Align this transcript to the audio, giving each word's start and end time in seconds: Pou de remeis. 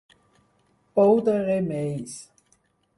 Pou 0.95 1.21
de 1.29 1.37
remeis. 1.45 2.19